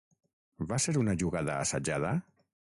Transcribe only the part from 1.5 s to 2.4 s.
assajada?